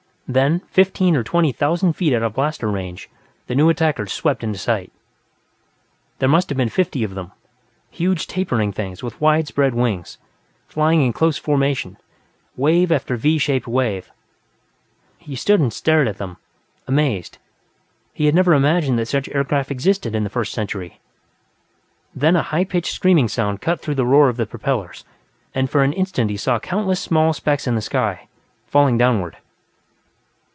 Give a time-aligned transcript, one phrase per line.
[0.27, 3.09] Then, fifteen or twenty thousand feet out of blaster range,
[3.47, 4.89] the new attackers swept into sight.
[6.19, 7.33] There must have been fifty of them,
[7.89, 10.19] huge tapering things with wide spread wings,
[10.69, 11.97] flying in close formation,
[12.55, 14.09] wave after V shaped wave.
[15.17, 16.37] He stood and stared at them,
[16.87, 17.37] amazed;
[18.13, 21.01] he had never imagined that such aircraft existed in the First Century.
[22.15, 25.03] Then a high pitched screaming sound cut through the roar of the propellers,
[25.53, 28.29] and for an instant he saw countless small specks in the sky,
[28.65, 29.35] falling downward.